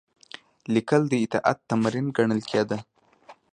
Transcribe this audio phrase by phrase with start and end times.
[0.73, 2.77] لیکل د اطاعت تمرین ګڼل کېده.